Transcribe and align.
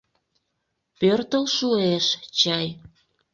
Пӧртыл 0.99 1.45
шуэш 1.55 2.05
чай. 2.39 2.67